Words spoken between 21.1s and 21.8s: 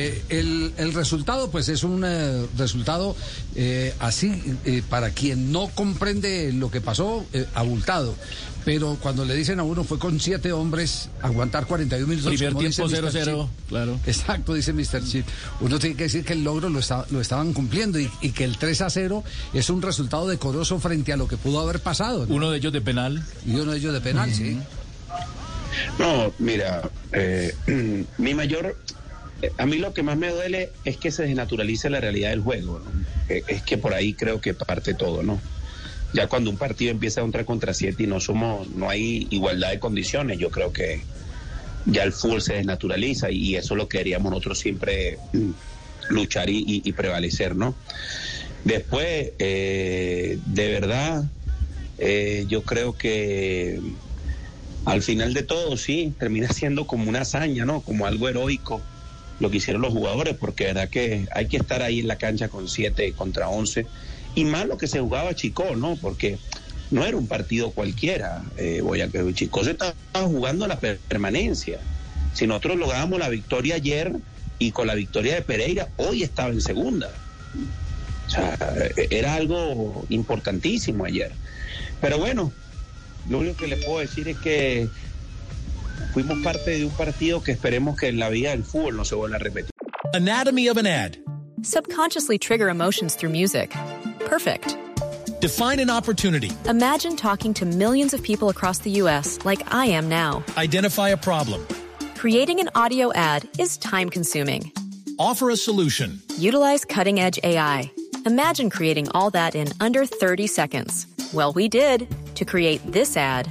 a lo que pudo haber